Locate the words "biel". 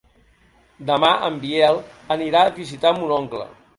1.43-1.79